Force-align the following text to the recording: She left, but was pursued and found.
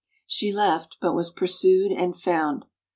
She 0.25 0.51
left, 0.51 0.97
but 0.99 1.13
was 1.13 1.29
pursued 1.29 1.91
and 1.91 2.17
found. 2.19 2.65